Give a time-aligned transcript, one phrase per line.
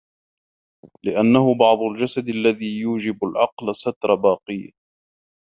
[1.05, 4.71] لِأَنَّهُ بَعْضُ الْجَسَدِ الَّذِي لَا يُوجِبُ الْعَقْلُ سَتْرَ بَاقِيهِ